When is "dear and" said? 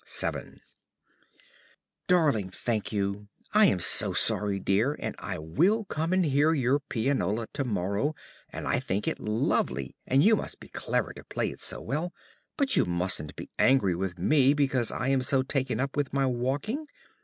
4.59-5.15